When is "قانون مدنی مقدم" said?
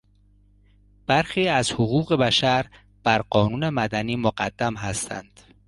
3.21-4.75